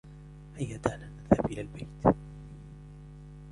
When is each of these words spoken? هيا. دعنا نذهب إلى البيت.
هيا. 0.57 0.77
دعنا 0.77 1.09
نذهب 1.21 1.45
إلى 1.45 1.61
البيت. 1.61 2.15